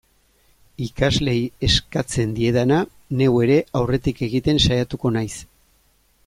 [0.85, 2.79] Ikasleei eskatzen diedana,
[3.21, 5.33] neu ere aurretik egiten saiatuko naiz.